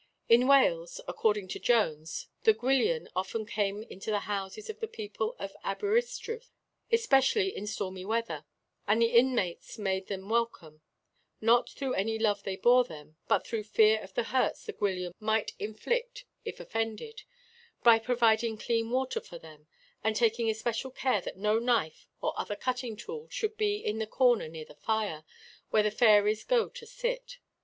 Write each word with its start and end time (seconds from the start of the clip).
In 0.27 0.47
Wales, 0.47 0.99
according 1.07 1.47
to 1.49 1.59
Jones, 1.59 2.25
the 2.41 2.55
Gwyllion 2.55 3.07
often 3.15 3.45
came 3.45 3.83
into 3.83 4.09
the 4.09 4.21
houses 4.21 4.67
of 4.67 4.79
the 4.79 4.87
people 4.87 5.35
at 5.37 5.53
Aberystruth, 5.63 6.49
especially 6.91 7.55
in 7.55 7.67
stormy 7.67 8.03
weather, 8.03 8.43
and 8.87 8.99
the 8.99 9.15
inmates 9.15 9.77
made 9.77 10.07
them 10.07 10.27
welcome 10.27 10.81
not 11.39 11.69
through 11.69 11.93
any 11.93 12.17
love 12.17 12.41
they 12.41 12.55
bore 12.55 12.83
them, 12.83 13.17
but 13.27 13.45
through 13.45 13.61
fear 13.63 14.01
of 14.01 14.15
the 14.15 14.23
hurts 14.23 14.65
the 14.65 14.73
Gwyllion 14.73 15.13
might 15.19 15.51
inflict 15.59 16.25
if 16.45 16.59
offended 16.59 17.21
by 17.83 17.99
providing 17.99 18.57
clean 18.57 18.89
water 18.89 19.21
for 19.21 19.37
them, 19.37 19.67
and 20.03 20.15
taking 20.15 20.49
especial 20.49 20.89
care 20.89 21.21
that 21.21 21.37
no 21.37 21.59
knife, 21.59 22.07
or 22.21 22.33
other 22.39 22.55
cutting 22.55 22.97
tool, 22.97 23.27
should 23.29 23.55
be 23.55 23.75
in 23.77 23.99
the 23.99 24.07
corner 24.07 24.47
near 24.47 24.65
the 24.65 24.73
fire, 24.73 25.23
where 25.69 25.83
the 25.83 25.91
fairies 25.91 26.41
would 26.45 26.49
go 26.49 26.69
to 26.69 26.87
sit. 26.87 27.37